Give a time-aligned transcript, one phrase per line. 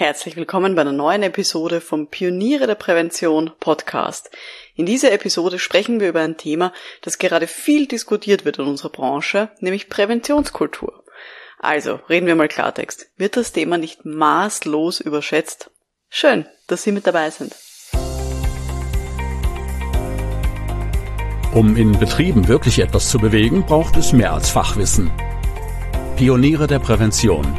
[0.00, 4.30] Herzlich willkommen bei einer neuen Episode vom Pioniere der Prävention Podcast.
[4.76, 8.90] In dieser Episode sprechen wir über ein Thema, das gerade viel diskutiert wird in unserer
[8.90, 11.02] Branche, nämlich Präventionskultur.
[11.58, 13.10] Also, reden wir mal Klartext.
[13.16, 15.72] Wird das Thema nicht maßlos überschätzt?
[16.08, 17.56] Schön, dass Sie mit dabei sind.
[21.52, 25.10] Um in Betrieben wirklich etwas zu bewegen, braucht es mehr als Fachwissen.
[26.16, 27.58] Pioniere der Prävention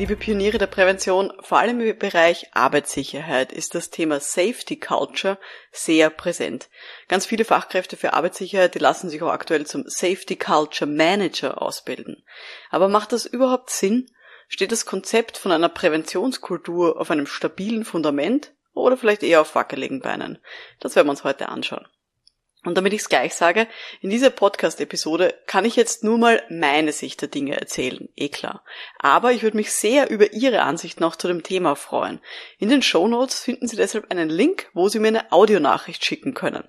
[0.00, 5.36] Liebe Pioniere der Prävention, vor allem im Bereich Arbeitssicherheit ist das Thema Safety Culture
[5.72, 6.70] sehr präsent.
[7.06, 12.24] Ganz viele Fachkräfte für Arbeitssicherheit, die lassen sich auch aktuell zum Safety Culture Manager ausbilden.
[12.70, 14.10] Aber macht das überhaupt Sinn?
[14.48, 20.00] Steht das Konzept von einer Präventionskultur auf einem stabilen Fundament oder vielleicht eher auf wackeligen
[20.00, 20.38] Beinen?
[20.78, 21.86] Das werden wir uns heute anschauen.
[22.62, 23.66] Und damit ich es gleich sage,
[24.02, 28.62] in dieser Podcast-Episode kann ich jetzt nur mal meine Sicht der Dinge erzählen, eh klar.
[28.98, 32.20] Aber ich würde mich sehr über Ihre Ansicht noch zu dem Thema freuen.
[32.58, 36.34] In den Show Notes finden Sie deshalb einen Link, wo Sie mir eine Audionachricht schicken
[36.34, 36.64] können.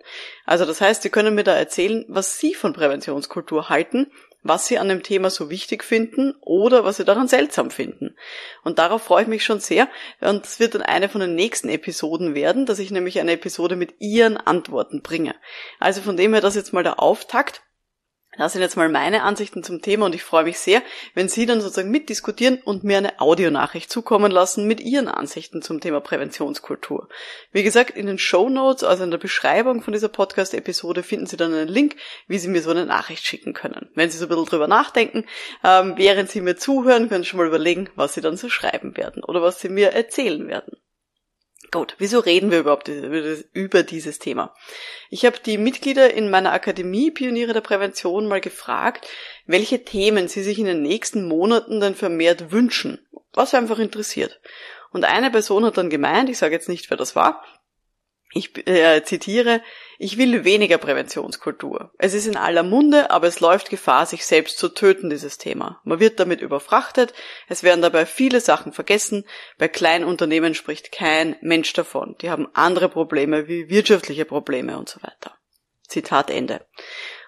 [0.45, 4.11] Also das heißt, Sie können mir da erzählen, was Sie von Präventionskultur halten
[4.43, 8.15] was sie an dem Thema so wichtig finden oder was sie daran seltsam finden.
[8.63, 9.87] Und darauf freue ich mich schon sehr.
[10.19, 13.75] Und es wird dann eine von den nächsten Episoden werden, dass ich nämlich eine Episode
[13.75, 15.35] mit ihren Antworten bringe.
[15.79, 17.61] Also von dem her das jetzt mal der Auftakt.
[18.37, 20.81] Das sind jetzt mal meine Ansichten zum Thema und ich freue mich sehr,
[21.15, 25.81] wenn Sie dann sozusagen mitdiskutieren und mir eine Audionachricht zukommen lassen mit Ihren Ansichten zum
[25.81, 27.09] Thema Präventionskultur.
[27.51, 31.35] Wie gesagt, in den Show Notes, also in der Beschreibung von dieser Podcast-Episode, finden Sie
[31.35, 33.89] dann einen Link, wie Sie mir so eine Nachricht schicken können.
[33.95, 35.25] Wenn Sie so ein bisschen drüber nachdenken,
[35.65, 38.95] ähm, während Sie mir zuhören, können Sie schon mal überlegen, was Sie dann so schreiben
[38.95, 40.77] werden oder was Sie mir erzählen werden.
[41.71, 44.53] Gut, wieso reden wir überhaupt über dieses Thema?
[45.09, 49.07] Ich habe die Mitglieder in meiner Akademie Pioniere der Prävention mal gefragt,
[49.45, 52.99] welche Themen sie sich in den nächsten Monaten dann vermehrt wünschen,
[53.33, 54.41] was einfach interessiert.
[54.91, 57.41] Und eine Person hat dann gemeint, ich sage jetzt nicht, wer das war,
[58.33, 59.61] ich äh, zitiere,
[59.99, 61.91] ich will weniger Präventionskultur.
[61.97, 65.81] Es ist in aller Munde, aber es läuft Gefahr, sich selbst zu töten, dieses Thema.
[65.83, 67.13] Man wird damit überfrachtet,
[67.47, 69.25] es werden dabei viele Sachen vergessen,
[69.57, 72.15] bei kleinen Unternehmen spricht kein Mensch davon.
[72.21, 75.35] Die haben andere Probleme wie wirtschaftliche Probleme und so weiter.
[75.87, 76.65] Zitat Ende.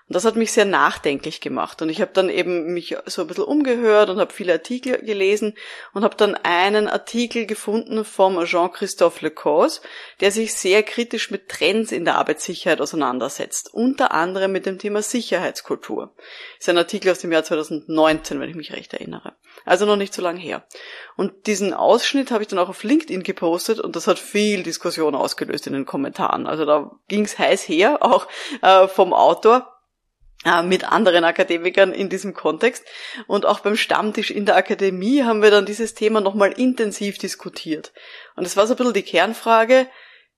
[0.10, 1.82] Und das hat mich sehr nachdenklich gemacht.
[1.82, 5.56] Und ich habe dann eben mich so ein bisschen umgehört und habe viele Artikel gelesen
[5.94, 9.80] und habe dann einen Artikel gefunden vom Jean-Christophe Lecause,
[10.20, 13.74] der sich sehr kritisch mit Trends in der Arbeitssicherheit auseinandersetzt.
[13.74, 16.14] Unter anderem mit dem Thema Sicherheitskultur.
[16.18, 19.36] Das ist ein Artikel aus dem Jahr 2019, wenn ich mich recht erinnere.
[19.64, 20.66] Also noch nicht so lange her.
[21.16, 25.16] Und diesen Ausschnitt habe ich dann auch auf LinkedIn gepostet und das hat viel Diskussion
[25.16, 26.46] ausgelöst in den Kommentaren.
[26.46, 28.28] Also da ging's heiß her, auch
[28.62, 29.73] äh, vom Autor
[30.64, 32.84] mit anderen Akademikern in diesem Kontext.
[33.28, 37.94] Und auch beim Stammtisch in der Akademie haben wir dann dieses Thema nochmal intensiv diskutiert.
[38.36, 39.88] Und es war so ein bisschen die Kernfrage,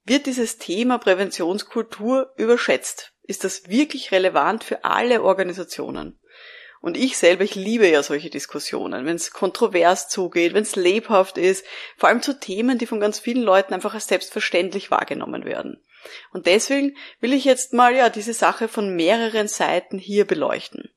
[0.04, 3.14] wird dieses Thema Präventionskultur überschätzt?
[3.24, 6.20] Ist das wirklich relevant für alle Organisationen?
[6.80, 11.40] Und ich selber, ich liebe ja solche Diskussionen, wenn es kontrovers zugeht, wenn es lebhaft
[11.40, 11.66] ist,
[11.98, 15.84] vor allem zu Themen, die von ganz vielen Leuten einfach als selbstverständlich wahrgenommen werden.
[16.32, 20.90] Und deswegen will ich jetzt mal ja diese Sache von mehreren Seiten hier beleuchten.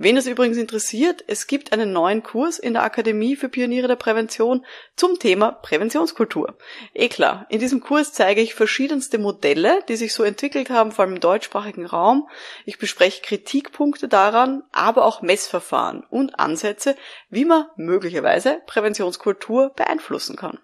[0.00, 3.96] Wen es übrigens interessiert, es gibt einen neuen Kurs in der Akademie für Pioniere der
[3.96, 6.56] Prävention zum Thema Präventionskultur.
[6.94, 11.04] Eh klar, in diesem Kurs zeige ich verschiedenste Modelle, die sich so entwickelt haben, vor
[11.04, 12.28] allem im deutschsprachigen Raum.
[12.64, 16.94] Ich bespreche Kritikpunkte daran, aber auch Messverfahren und Ansätze,
[17.28, 20.60] wie man möglicherweise Präventionskultur beeinflussen kann.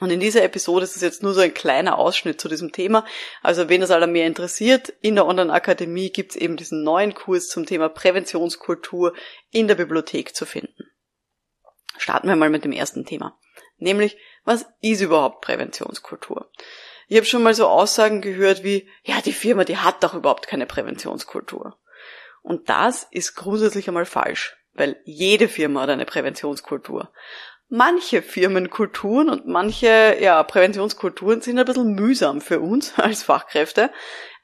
[0.00, 3.06] Und in dieser Episode ist es jetzt nur so ein kleiner Ausschnitt zu diesem Thema.
[3.42, 7.48] Also wen es aller mehr interessiert, in der Online-Akademie gibt es eben diesen neuen Kurs
[7.48, 9.14] zum Thema Präventionskultur
[9.50, 10.90] in der Bibliothek zu finden.
[11.96, 13.38] Starten wir mal mit dem ersten Thema.
[13.76, 16.50] Nämlich, was ist überhaupt Präventionskultur?
[17.06, 20.48] Ich habe schon mal so Aussagen gehört wie, ja, die Firma, die hat doch überhaupt
[20.48, 21.78] keine Präventionskultur.
[22.42, 27.12] Und das ist grundsätzlich einmal falsch, weil jede Firma hat eine Präventionskultur
[27.68, 33.90] manche Firmenkulturen und manche ja, Präventionskulturen sind ein bisschen mühsam für uns als Fachkräfte.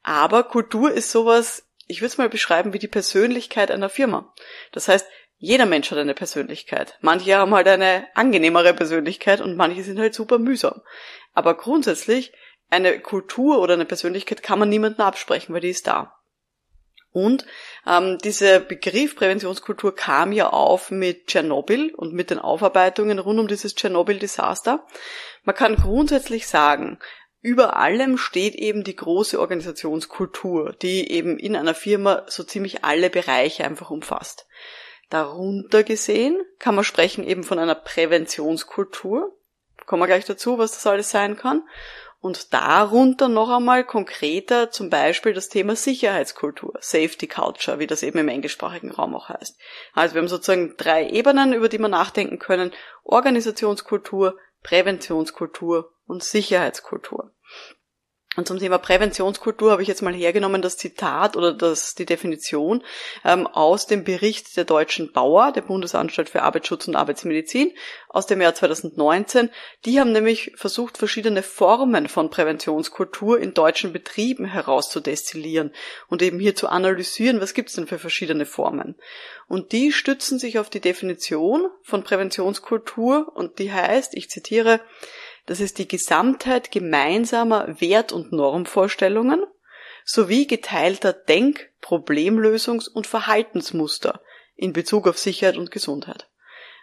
[0.03, 4.33] Aber Kultur ist sowas, ich würde es mal beschreiben wie die Persönlichkeit einer Firma.
[4.73, 5.07] Das heißt,
[5.37, 6.99] jeder Mensch hat eine Persönlichkeit.
[7.01, 10.83] Manche haben halt eine angenehmere Persönlichkeit und manche sind halt super mühsam.
[11.33, 12.33] Aber grundsätzlich,
[12.69, 16.20] eine Kultur oder eine Persönlichkeit kann man niemandem absprechen, weil die ist da.
[17.13, 17.45] Und
[17.87, 23.49] ähm, dieser Begriff Präventionskultur kam ja auf mit Tschernobyl und mit den Aufarbeitungen rund um
[23.49, 24.87] dieses Tschernobyl-Desaster.
[25.43, 26.99] Man kann grundsätzlich sagen,
[27.43, 33.09] über allem steht eben die große Organisationskultur, die eben in einer Firma so ziemlich alle
[33.11, 34.47] Bereiche einfach umfasst.
[35.09, 39.37] Darunter gesehen kann man sprechen eben von einer Präventionskultur.
[39.87, 41.65] Kommen wir gleich dazu, was das alles sein kann.
[42.23, 48.19] Und darunter noch einmal konkreter zum Beispiel das Thema Sicherheitskultur, Safety Culture, wie das eben
[48.19, 49.59] im englischsprachigen Raum auch heißt.
[49.95, 52.73] Also wir haben sozusagen drei Ebenen, über die wir nachdenken können.
[53.05, 57.33] Organisationskultur, Präventionskultur und Sicherheitskultur.
[58.41, 62.83] Und zum Thema Präventionskultur habe ich jetzt mal hergenommen das Zitat oder das, die Definition
[63.23, 67.75] ähm, aus dem Bericht der Deutschen Bauer, der Bundesanstalt für Arbeitsschutz und Arbeitsmedizin
[68.09, 69.51] aus dem Jahr 2019.
[69.85, 75.75] Die haben nämlich versucht, verschiedene Formen von Präventionskultur in deutschen Betrieben herauszudestillieren
[76.09, 78.97] und eben hier zu analysieren, was gibt es denn für verschiedene Formen.
[79.49, 84.81] Und die stützen sich auf die Definition von Präventionskultur und die heißt, ich zitiere,
[85.51, 89.43] das ist die Gesamtheit gemeinsamer Wert- und Normvorstellungen
[90.05, 94.21] sowie geteilter Denk-, Problemlösungs- und Verhaltensmuster
[94.55, 96.29] in Bezug auf Sicherheit und Gesundheit.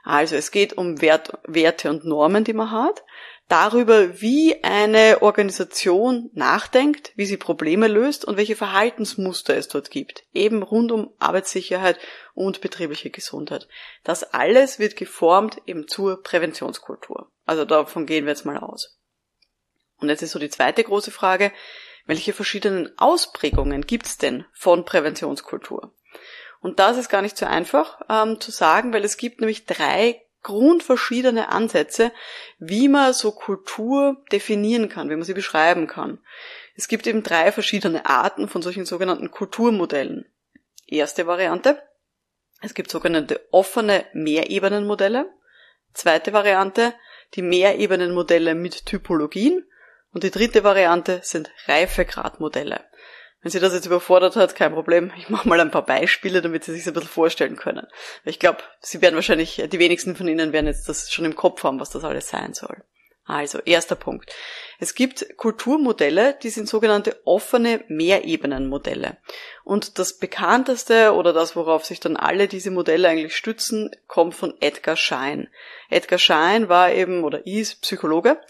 [0.04, 3.06] Also es geht um Wert, Werte und Normen, die man hat,
[3.48, 10.24] darüber, wie eine Organisation nachdenkt, wie sie Probleme löst und welche Verhaltensmuster es dort gibt,
[10.34, 11.98] eben rund um Arbeitssicherheit
[12.34, 13.68] und betriebliche Gesundheit.
[14.04, 17.32] Das alles wird geformt eben zur Präventionskultur.
[17.46, 19.00] Also davon gehen wir jetzt mal aus.
[20.00, 21.52] Und jetzt ist so die zweite große Frage,
[22.06, 25.94] welche verschiedenen Ausprägungen gibt's denn von Präventionskultur?
[26.60, 30.22] Und das ist gar nicht so einfach ähm, zu sagen, weil es gibt nämlich drei
[30.48, 32.14] grundverschiedene Ansätze,
[32.58, 36.20] wie man so Kultur definieren kann, wie man sie beschreiben kann.
[36.74, 40.26] Es gibt eben drei verschiedene Arten von solchen sogenannten Kulturmodellen.
[40.86, 41.84] Erste Variante.
[42.62, 45.30] Es gibt sogenannte offene Mehrebenenmodelle.
[45.94, 46.94] Zweite Variante,
[47.34, 49.70] die Mehrebenenmodelle mit Typologien.
[50.14, 52.86] Und die dritte Variante sind Reifegradmodelle.
[53.48, 55.14] Wenn Sie das jetzt überfordert hat, kein Problem.
[55.18, 57.88] Ich mache mal ein paar Beispiele, damit Sie sich ein bisschen vorstellen können.
[58.26, 61.64] Ich glaube, Sie werden wahrscheinlich, die wenigsten von Ihnen werden jetzt das schon im Kopf
[61.64, 62.84] haben, was das alles sein soll.
[63.24, 64.30] Also, erster Punkt.
[64.80, 69.16] Es gibt Kulturmodelle, die sind sogenannte offene Mehrebenenmodelle.
[69.64, 74.56] Und das bekannteste oder das, worauf sich dann alle diese Modelle eigentlich stützen, kommt von
[74.60, 75.48] Edgar Schein.
[75.90, 78.42] Edgar Schein war eben oder ist Psychologe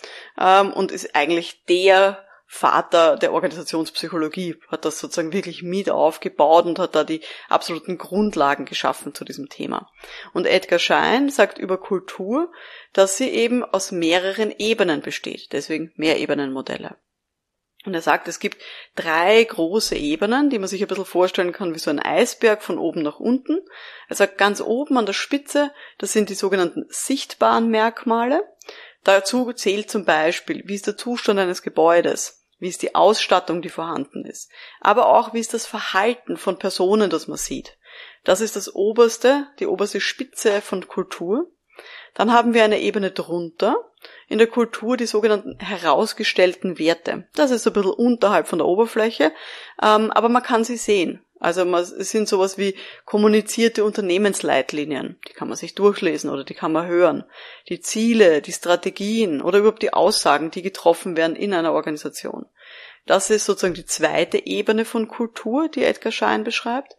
[0.41, 6.79] ähm, und ist eigentlich der Vater der Organisationspsychologie, hat das sozusagen wirklich mit aufgebaut und
[6.79, 9.91] hat da die absoluten Grundlagen geschaffen zu diesem Thema.
[10.33, 12.49] Und Edgar Schein sagt über Kultur,
[12.93, 16.95] dass sie eben aus mehreren Ebenen besteht, deswegen Mehrebenenmodelle.
[17.85, 18.61] Und er sagt, es gibt
[18.95, 22.77] drei große Ebenen, die man sich ein bisschen vorstellen kann wie so ein Eisberg von
[22.77, 23.61] oben nach unten.
[24.09, 28.43] Er sagt, ganz oben an der Spitze, das sind die sogenannten sichtbaren Merkmale.
[29.03, 32.45] Dazu zählt zum Beispiel, wie ist der Zustand eines Gebäudes?
[32.59, 34.49] Wie ist die Ausstattung, die vorhanden ist?
[34.81, 37.77] Aber auch, wie ist das Verhalten von Personen, das man sieht?
[38.23, 41.51] Das ist das oberste, die oberste Spitze von Kultur.
[42.15, 43.75] Dann haben wir eine Ebene drunter.
[44.27, 47.27] In der Kultur die sogenannten herausgestellten Werte.
[47.35, 49.33] Das ist ein bisschen unterhalb von der Oberfläche,
[49.81, 51.23] ähm, aber man kann sie sehen.
[51.39, 52.75] Also es sind sowas wie
[53.05, 57.25] kommunizierte Unternehmensleitlinien, die kann man sich durchlesen oder die kann man hören.
[57.69, 62.47] Die Ziele, die Strategien oder überhaupt die Aussagen, die getroffen werden in einer Organisation.
[63.05, 66.97] Das ist sozusagen die zweite Ebene von Kultur, die Edgar Schein beschreibt.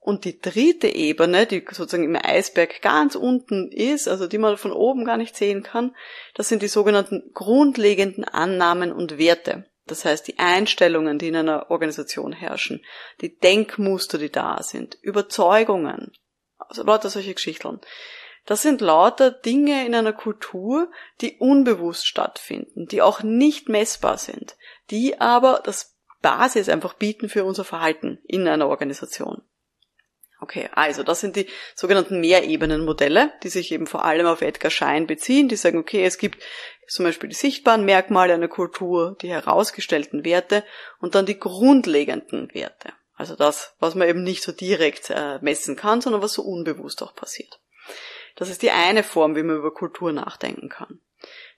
[0.00, 4.72] Und die dritte Ebene, die sozusagen im Eisberg ganz unten ist, also die man von
[4.72, 5.94] oben gar nicht sehen kann,
[6.34, 9.66] das sind die sogenannten grundlegenden Annahmen und Werte.
[9.88, 12.84] Das heißt, die Einstellungen, die in einer Organisation herrschen,
[13.20, 16.12] die Denkmuster, die da sind, Überzeugungen,
[16.58, 17.80] also lauter solche Geschichten.
[18.46, 20.90] Das sind lauter Dinge in einer Kultur,
[21.20, 24.56] die unbewusst stattfinden, die auch nicht messbar sind,
[24.90, 29.42] die aber das Basis einfach bieten für unser Verhalten in einer Organisation.
[30.40, 35.08] Okay, also das sind die sogenannten Mehrebenenmodelle, die sich eben vor allem auf Edgar Schein
[35.08, 36.42] beziehen, die sagen, okay, es gibt
[36.86, 40.64] zum Beispiel die sichtbaren Merkmale einer Kultur, die herausgestellten Werte
[41.00, 42.92] und dann die grundlegenden Werte.
[43.14, 47.02] Also das, was man eben nicht so direkt äh, messen kann, sondern was so unbewusst
[47.02, 47.60] auch passiert.
[48.36, 51.00] Das ist die eine Form, wie man über Kultur nachdenken kann.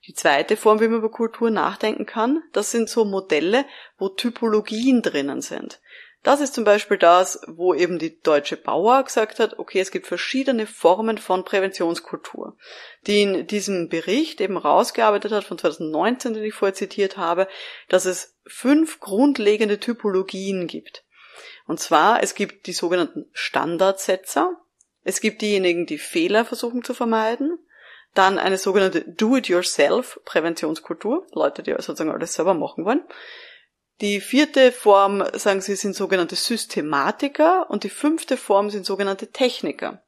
[0.07, 3.67] Die zweite Form, wie man über Kultur nachdenken kann, das sind so Modelle,
[3.99, 5.81] wo Typologien drinnen sind.
[6.23, 10.07] Das ist zum Beispiel das, wo eben die Deutsche Bauer gesagt hat, okay, es gibt
[10.07, 12.59] verschiedene Formen von Präventionskultur,
[13.07, 17.49] die in diesem Bericht eben rausgearbeitet hat von 2019, den ich vorher zitiert habe,
[17.89, 21.05] dass es fünf grundlegende Typologien gibt.
[21.67, 24.61] Und zwar, es gibt die sogenannten Standardsetzer,
[25.03, 27.59] es gibt diejenigen, die Fehler versuchen zu vermeiden,
[28.15, 33.05] dann eine sogenannte Do-it-yourself-Präventionskultur, Leute, die sozusagen alles selber machen wollen.
[34.01, 40.03] Die vierte Form, sagen sie, sind sogenannte Systematiker und die fünfte Form sind sogenannte Techniker.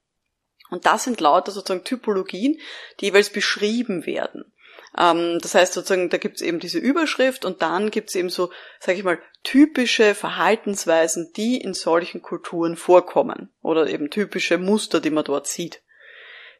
[0.70, 2.58] Und das sind lauter sozusagen Typologien,
[3.00, 4.50] die jeweils beschrieben werden.
[4.96, 8.30] Ähm, das heißt sozusagen, da gibt es eben diese Überschrift und dann gibt es eben
[8.30, 15.00] so, sage ich mal, typische Verhaltensweisen, die in solchen Kulturen vorkommen oder eben typische Muster,
[15.00, 15.82] die man dort sieht.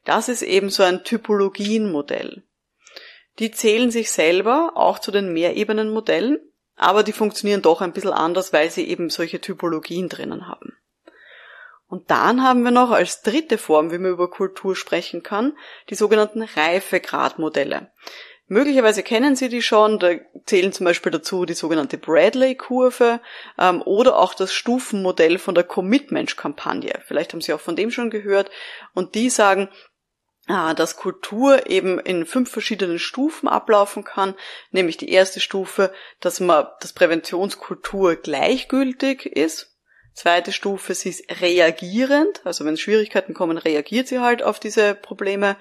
[0.05, 2.43] Das ist eben so ein Typologienmodell.
[3.39, 6.39] Die zählen sich selber auch zu den Mehrebenenmodellen,
[6.76, 10.76] aber die funktionieren doch ein bisschen anders, weil sie eben solche Typologien drinnen haben.
[11.87, 15.52] Und dann haben wir noch als dritte Form, wie man über Kultur sprechen kann,
[15.91, 17.93] die sogenannten Reifegradmodelle.
[18.47, 20.12] Möglicherweise kennen Sie die schon, da
[20.45, 23.21] zählen zum Beispiel dazu die sogenannte Bradley-Kurve
[23.59, 27.00] ähm, oder auch das Stufenmodell von der Commitment-Kampagne.
[27.07, 28.50] Vielleicht haben Sie auch von dem schon gehört.
[28.95, 29.69] Und die sagen,
[30.52, 34.35] ah, dass Kultur eben in fünf verschiedenen Stufen ablaufen kann,
[34.71, 39.73] nämlich die erste Stufe, dass man, dass Präventionskultur gleichgültig ist,
[40.14, 45.56] Zweite Stufe, sie ist reagierend, also wenn Schwierigkeiten kommen, reagiert sie halt auf diese Probleme.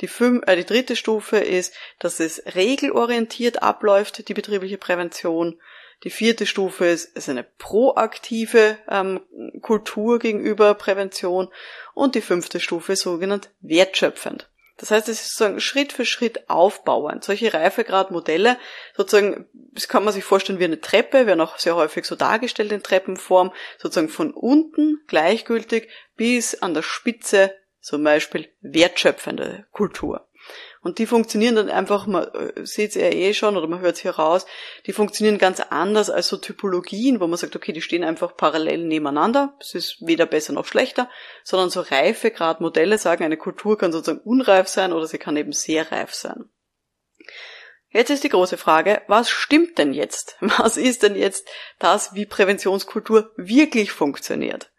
[0.00, 5.60] Die, fünf, äh, die dritte Stufe ist, dass es regelorientiert abläuft, die betriebliche Prävention.
[6.04, 9.20] Die vierte Stufe ist, ist eine proaktive ähm,
[9.60, 11.48] Kultur gegenüber Prävention.
[11.94, 14.48] Und die fünfte Stufe ist sogenannt wertschöpfend.
[14.78, 17.22] Das heißt, es ist sozusagen Schritt für Schritt aufbauend.
[17.22, 18.56] Solche Reifegradmodelle,
[18.96, 22.72] sozusagen, das kann man sich vorstellen wie eine Treppe, werden auch sehr häufig so dargestellt
[22.72, 30.26] in Treppenform, sozusagen von unten gleichgültig bis an der Spitze zum Beispiel wertschöpfende Kultur.
[30.82, 33.96] Und die funktionieren dann einfach, man äh, sieht es ja eh schon oder man hört
[33.96, 34.46] es hier raus,
[34.86, 38.86] die funktionieren ganz anders als so Typologien, wo man sagt, okay, die stehen einfach parallel
[38.86, 41.10] nebeneinander, es ist weder besser noch schlechter,
[41.44, 45.52] sondern so reife Gradmodelle sagen, eine Kultur kann sozusagen unreif sein oder sie kann eben
[45.52, 46.48] sehr reif sein.
[47.92, 50.36] Jetzt ist die große Frage, was stimmt denn jetzt?
[50.40, 54.70] Was ist denn jetzt das, wie Präventionskultur wirklich funktioniert?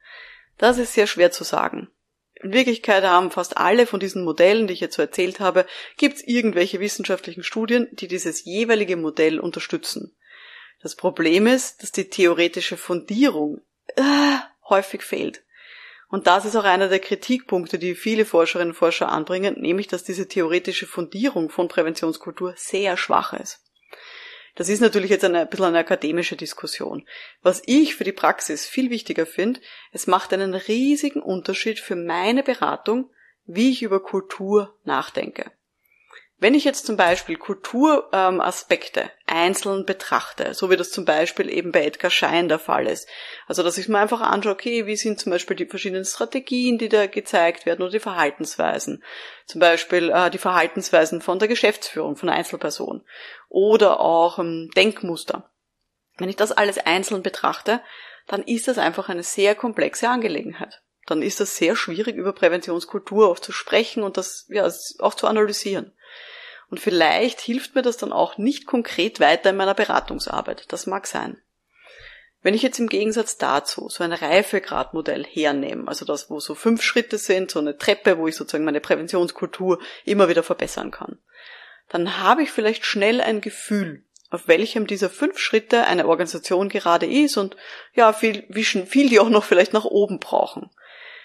[0.58, 1.90] Das ist sehr schwer zu sagen.
[2.44, 5.66] In Wirklichkeit haben fast alle von diesen Modellen, die ich jetzt so erzählt habe,
[5.98, 10.16] gibt es irgendwelche wissenschaftlichen Studien, die dieses jeweilige Modell unterstützen.
[10.82, 13.62] Das Problem ist, dass die theoretische Fundierung
[13.96, 14.02] äh,
[14.68, 15.44] häufig fehlt.
[16.10, 20.04] Und das ist auch einer der Kritikpunkte, die viele Forscherinnen und Forscher anbringen, nämlich dass
[20.04, 23.62] diese theoretische Fundierung von Präventionskultur sehr schwach ist.
[24.55, 27.08] Das ist natürlich jetzt eine, ein bisschen eine akademische Diskussion.
[27.41, 32.43] Was ich für die Praxis viel wichtiger finde, es macht einen riesigen Unterschied für meine
[32.43, 33.10] Beratung,
[33.46, 35.51] wie ich über Kultur nachdenke.
[36.42, 41.72] Wenn ich jetzt zum Beispiel Kulturaspekte ähm, einzeln betrachte, so wie das zum Beispiel eben
[41.72, 43.08] bei Edgar Schein der Fall ist,
[43.46, 46.90] also dass ich mir einfach anschaue, okay, wie sind zum Beispiel die verschiedenen Strategien, die
[46.90, 49.04] da gezeigt werden oder die Verhaltensweisen,
[49.46, 53.06] zum Beispiel äh, die Verhaltensweisen von der Geschäftsführung, von der Einzelperson
[53.48, 55.52] oder auch ähm, Denkmuster.
[56.18, 57.82] Wenn ich das alles einzeln betrachte,
[58.26, 60.82] dann ist das einfach eine sehr komplexe Angelegenheit.
[61.06, 64.68] Dann ist das sehr schwierig, über Präventionskultur auch zu sprechen und das ja,
[64.98, 65.94] auch zu analysieren.
[66.72, 70.66] Und vielleicht hilft mir das dann auch nicht konkret weiter in meiner Beratungsarbeit.
[70.70, 71.38] Das mag sein.
[72.42, 76.82] Wenn ich jetzt im Gegensatz dazu so ein Reifegradmodell hernehme, also das, wo so fünf
[76.82, 81.20] Schritte sind, so eine Treppe, wo ich sozusagen meine Präventionskultur immer wieder verbessern kann,
[81.90, 87.06] dann habe ich vielleicht schnell ein Gefühl, auf welchem dieser fünf Schritte eine Organisation gerade
[87.06, 87.58] ist und
[87.94, 90.70] ja, viel, wie viel die auch noch vielleicht nach oben brauchen.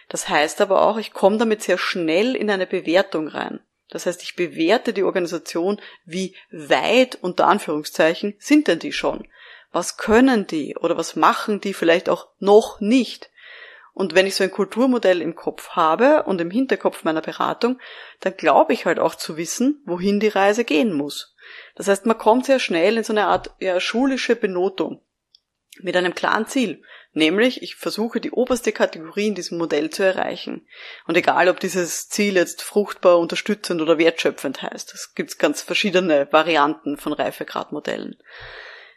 [0.09, 3.61] Das heißt aber auch, ich komme damit sehr schnell in eine Bewertung rein.
[3.91, 9.29] Das heißt, ich bewerte die Organisation, wie weit unter Anführungszeichen sind denn die schon?
[9.73, 13.31] Was können die oder was machen die vielleicht auch noch nicht?
[13.93, 17.79] Und wenn ich so ein Kulturmodell im Kopf habe und im Hinterkopf meiner Beratung,
[18.21, 21.35] dann glaube ich halt auch zu wissen, wohin die Reise gehen muss.
[21.77, 25.01] Das heißt, man kommt sehr schnell in so eine Art ja, schulische Benotung
[25.83, 26.83] mit einem klaren Ziel.
[27.13, 30.67] Nämlich, ich versuche die oberste Kategorie in diesem Modell zu erreichen.
[31.07, 34.93] Und egal, ob dieses Ziel jetzt fruchtbar, unterstützend oder wertschöpfend heißt.
[34.93, 38.17] Es gibt ganz verschiedene Varianten von Reifegradmodellen.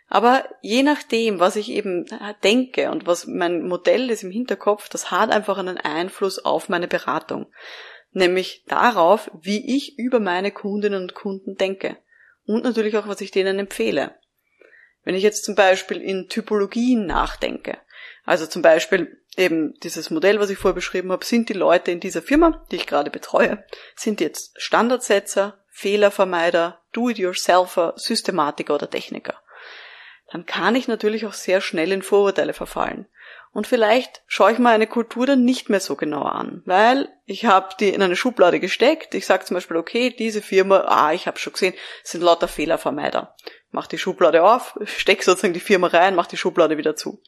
[0.10, 2.06] Aber je nachdem, was ich eben
[2.44, 6.88] denke und was mein Modell ist im Hinterkopf, das hat einfach einen Einfluss auf meine
[6.88, 7.46] Beratung.
[8.12, 11.98] Nämlich darauf, wie ich über meine Kundinnen und Kunden denke.
[12.46, 14.16] Und natürlich auch, was ich denen empfehle.
[15.04, 17.78] Wenn ich jetzt zum Beispiel in Typologien nachdenke,
[18.26, 22.00] also zum Beispiel eben dieses Modell, was ich vorher beschrieben habe, sind die Leute in
[22.00, 23.64] dieser Firma, die ich gerade betreue,
[23.96, 29.36] sind jetzt Standardsetzer, Fehlervermeider, Do-it-yourselfer, Systematiker oder Techniker.
[30.32, 33.08] Dann kann ich natürlich auch sehr schnell in Vorurteile verfallen.
[33.52, 37.46] Und vielleicht schaue ich mal eine Kultur dann nicht mehr so genau an, weil ich
[37.46, 39.16] habe die in eine Schublade gesteckt.
[39.16, 43.36] Ich sage zum Beispiel, okay, diese Firma, ah, ich habe schon gesehen, sind lauter Fehlervermeider.
[43.72, 47.22] Mach die Schublade auf, steck sozusagen die Firma rein, mach die Schublade wieder zu.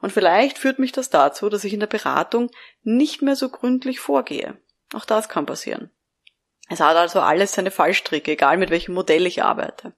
[0.00, 2.50] Und vielleicht führt mich das dazu, dass ich in der Beratung
[2.82, 4.58] nicht mehr so gründlich vorgehe.
[4.94, 5.90] Auch das kann passieren.
[6.68, 9.94] Es hat also alles seine Fallstricke, egal mit welchem Modell ich arbeite.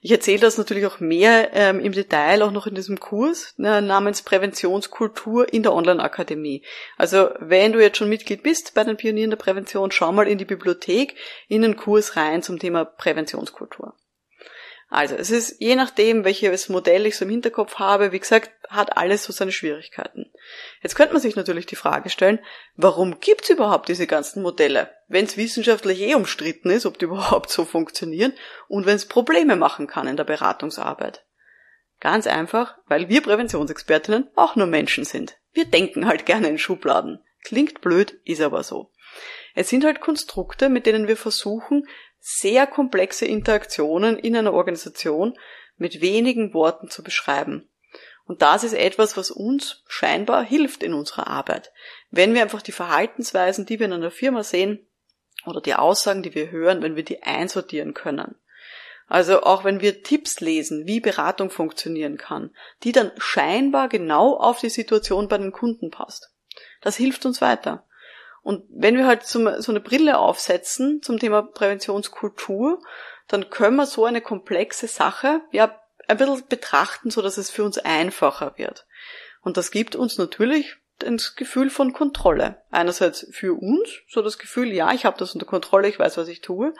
[0.00, 3.80] Ich erzähle das natürlich auch mehr ähm, im Detail auch noch in diesem Kurs äh,
[3.80, 6.62] namens Präventionskultur in der Online-Akademie.
[6.96, 10.38] Also wenn du jetzt schon Mitglied bist bei den Pionieren der Prävention, schau mal in
[10.38, 11.16] die Bibliothek
[11.48, 13.94] in den Kurs rein zum Thema Präventionskultur.
[14.90, 18.96] Also es ist je nachdem, welches Modell ich so im Hinterkopf habe, wie gesagt, hat
[18.96, 20.30] alles so seine Schwierigkeiten.
[20.82, 22.38] Jetzt könnte man sich natürlich die Frage stellen,
[22.74, 27.04] warum gibt es überhaupt diese ganzen Modelle, wenn es wissenschaftlich eh umstritten ist, ob die
[27.06, 28.32] überhaupt so funktionieren
[28.66, 31.24] und wenn es Probleme machen kann in der Beratungsarbeit.
[32.00, 35.36] Ganz einfach, weil wir Präventionsexpertinnen auch nur Menschen sind.
[35.52, 37.20] Wir denken halt gerne in Schubladen.
[37.42, 38.92] Klingt blöd, ist aber so.
[39.54, 41.88] Es sind halt Konstrukte, mit denen wir versuchen,
[42.30, 45.38] sehr komplexe Interaktionen in einer Organisation
[45.78, 47.70] mit wenigen Worten zu beschreiben.
[48.26, 51.72] Und das ist etwas, was uns scheinbar hilft in unserer Arbeit.
[52.10, 54.86] Wenn wir einfach die Verhaltensweisen, die wir in einer Firma sehen,
[55.46, 58.34] oder die Aussagen, die wir hören, wenn wir die einsortieren können.
[59.06, 64.60] Also auch wenn wir Tipps lesen, wie Beratung funktionieren kann, die dann scheinbar genau auf
[64.60, 66.30] die Situation bei den Kunden passt.
[66.82, 67.87] Das hilft uns weiter.
[68.48, 72.82] Und wenn wir halt so eine Brille aufsetzen zum Thema Präventionskultur,
[73.26, 77.62] dann können wir so eine komplexe Sache ja ein bisschen betrachten, so dass es für
[77.62, 78.86] uns einfacher wird.
[79.42, 82.62] Und das gibt uns natürlich das Gefühl von Kontrolle.
[82.70, 86.28] Einerseits für uns, so das Gefühl, ja, ich habe das unter Kontrolle, ich weiß, was
[86.28, 86.72] ich tue.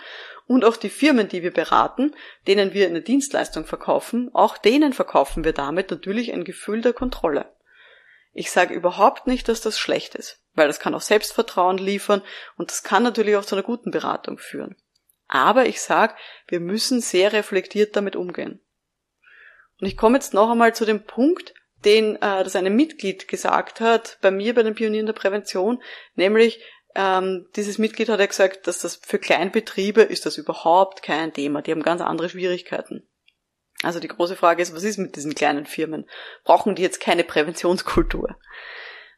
[0.47, 2.15] Und auch die Firmen, die wir beraten,
[2.47, 7.45] denen wir eine Dienstleistung verkaufen, auch denen verkaufen wir damit natürlich ein Gefühl der Kontrolle.
[8.33, 12.23] Ich sage überhaupt nicht, dass das schlecht ist, weil das kann auch Selbstvertrauen liefern
[12.57, 14.77] und das kann natürlich auch zu einer guten Beratung führen.
[15.29, 16.15] Aber ich sage,
[16.47, 18.61] wir müssen sehr reflektiert damit umgehen.
[19.81, 21.55] Und ich komme jetzt noch einmal zu dem Punkt,
[21.85, 25.83] den äh, das eine Mitglied gesagt hat bei mir bei den Pionieren der Prävention,
[26.15, 26.61] nämlich
[26.95, 31.63] ähm, dieses Mitglied hat ja gesagt, dass das für Kleinbetriebe ist das überhaupt kein Thema.
[31.63, 33.07] Die haben ganz andere Schwierigkeiten.
[33.83, 36.09] Also die große Frage ist, was ist mit diesen kleinen Firmen?
[36.43, 38.37] Brauchen die jetzt keine Präventionskultur?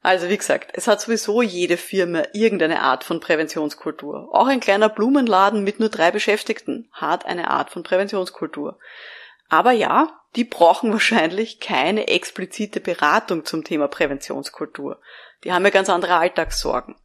[0.02, 4.30] Also wie gesagt, es hat sowieso jede Firma irgendeine Art von Präventionskultur.
[4.32, 8.78] Auch ein kleiner Blumenladen mit nur drei Beschäftigten hat eine Art von Präventionskultur.
[9.50, 14.98] Aber ja, die brauchen wahrscheinlich keine explizite Beratung zum Thema Präventionskultur.
[15.44, 16.96] Die haben ja ganz andere Alltagssorgen.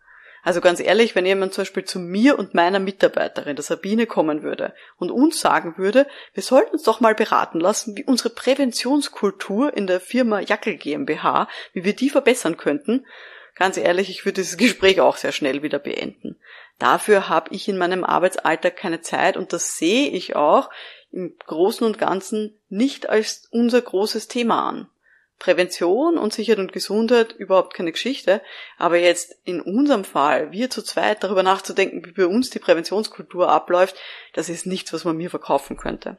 [0.45, 4.43] Also ganz ehrlich, wenn jemand zum Beispiel zu mir und meiner Mitarbeiterin, der Sabine, kommen
[4.43, 6.05] würde und uns sagen würde,
[6.35, 11.49] wir sollten uns doch mal beraten lassen, wie unsere Präventionskultur in der Firma Jackel GmbH,
[11.73, 13.07] wie wir die verbessern könnten,
[13.55, 16.39] ganz ehrlich, ich würde dieses Gespräch auch sehr schnell wieder beenden.
[16.77, 20.69] Dafür habe ich in meinem Arbeitsalltag keine Zeit und das sehe ich auch
[21.11, 24.89] im Großen und Ganzen nicht als unser großes Thema an.
[25.39, 28.41] Prävention und Sicherheit und Gesundheit überhaupt keine Geschichte,
[28.77, 33.49] aber jetzt in unserem Fall, wir zu zweit darüber nachzudenken, wie bei uns die Präventionskultur
[33.49, 33.95] abläuft,
[34.33, 36.17] das ist nichts, was man mir verkaufen könnte.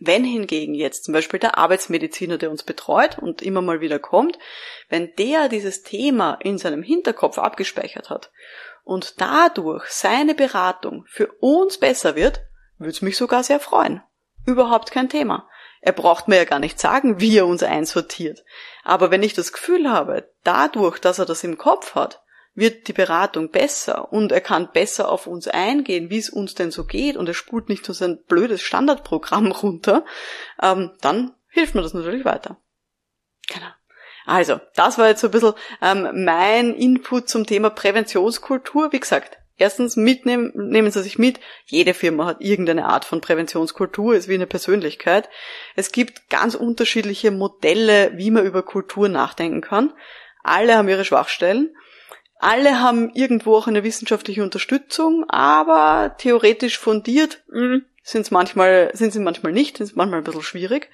[0.00, 4.38] Wenn hingegen jetzt zum Beispiel der Arbeitsmediziner, der uns betreut und immer mal wieder kommt,
[4.88, 8.32] wenn der dieses Thema in seinem Hinterkopf abgespeichert hat
[8.82, 12.40] und dadurch seine Beratung für uns besser wird,
[12.78, 14.02] würde es mich sogar sehr freuen.
[14.46, 15.48] Überhaupt kein Thema.
[15.86, 18.42] Er braucht mir ja gar nicht sagen, wie er uns einsortiert.
[18.84, 22.22] Aber wenn ich das Gefühl habe, dadurch, dass er das im Kopf hat,
[22.54, 26.70] wird die Beratung besser und er kann besser auf uns eingehen, wie es uns denn
[26.70, 30.06] so geht und er spult nicht nur sein blödes Standardprogramm runter,
[30.62, 32.56] ähm, dann hilft mir das natürlich weiter.
[33.46, 33.68] Genau.
[34.24, 38.90] Also, das war jetzt so ein bisschen ähm, mein Input zum Thema Präventionskultur.
[38.90, 41.38] Wie gesagt, Erstens mitnehmen, nehmen Sie sich mit.
[41.66, 45.28] Jede Firma hat irgendeine Art von Präventionskultur, ist wie eine Persönlichkeit.
[45.76, 49.92] Es gibt ganz unterschiedliche Modelle, wie man über Kultur nachdenken kann.
[50.42, 51.74] Alle haben ihre Schwachstellen.
[52.38, 59.18] Alle haben irgendwo auch eine wissenschaftliche Unterstützung, aber theoretisch fundiert hm, sind manchmal, sind sie
[59.18, 60.90] manchmal nicht, sind manchmal ein bisschen schwierig.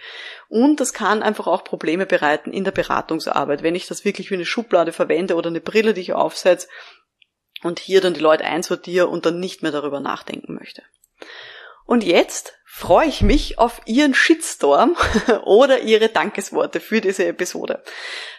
[0.48, 3.64] Und das kann einfach auch Probleme bereiten in der Beratungsarbeit.
[3.64, 6.68] Wenn ich das wirklich wie eine Schublade verwende oder eine Brille, die ich aufsetze,
[7.62, 10.82] und hier dann die Leute einsortiere und dann nicht mehr darüber nachdenken möchte.
[11.84, 14.96] Und jetzt freue ich mich auf Ihren Shitstorm
[15.44, 17.82] oder Ihre Dankesworte für diese Episode.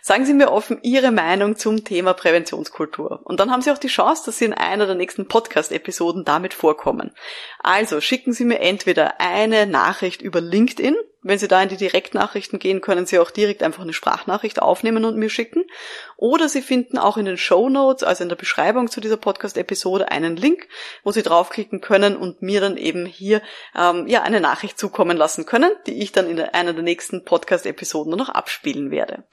[0.01, 3.19] Sagen Sie mir offen Ihre Meinung zum Thema Präventionskultur.
[3.25, 6.53] Und dann haben Sie auch die Chance, dass Sie in einer der nächsten Podcast-Episoden damit
[6.53, 7.11] vorkommen.
[7.59, 12.57] Also schicken Sie mir entweder eine Nachricht über LinkedIn, Wenn Sie da in die Direktnachrichten
[12.57, 15.65] gehen, können Sie auch direkt einfach eine Sprachnachricht aufnehmen und mir schicken.
[16.17, 20.09] Oder Sie finden auch in den Show Notes, also in der Beschreibung zu dieser Podcast-Episode,
[20.09, 20.67] einen Link,
[21.03, 23.43] wo Sie draufklicken können und mir dann eben hier
[23.77, 28.15] ähm, ja eine Nachricht zukommen lassen können, die ich dann in einer der nächsten Podcast-Episoden
[28.15, 29.23] noch abspielen werde.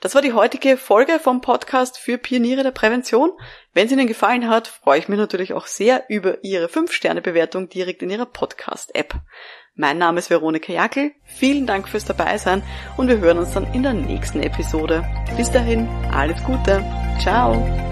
[0.00, 3.32] Das war die heutige Folge vom Podcast für Pioniere der Prävention.
[3.72, 8.02] Wenn es Ihnen gefallen hat, freue ich mich natürlich auch sehr über Ihre 5-Sterne-Bewertung direkt
[8.02, 9.14] in Ihrer Podcast-App.
[9.74, 11.12] Mein Name ist Veronika Jackel.
[11.24, 12.62] Vielen Dank fürs Dabeisein
[12.96, 15.02] und wir hören uns dann in der nächsten Episode.
[15.36, 16.84] Bis dahin, alles Gute.
[17.20, 17.91] Ciao.